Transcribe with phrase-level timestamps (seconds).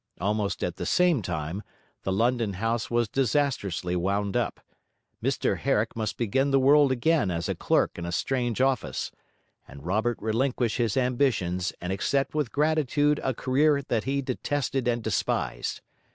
[0.19, 1.61] Almost at the same time,
[2.01, 4.59] the London house was disastrously wound up;
[5.23, 9.11] Mr Herrick must begin the world again as a clerk in a strange office,
[9.67, 15.03] and Robert relinquish his ambitions and accept with gratitude a career that he detested and
[15.03, 15.81] despised.